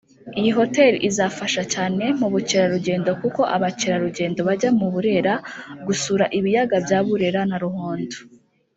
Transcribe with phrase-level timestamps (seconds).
[0.39, 5.33] Iyi Hotel izafasha cyane mu bukerarugendo kuko abakerarugendo bajya muri Burera
[5.87, 8.17] gusura ibiyaga bya Burera na Ruhondo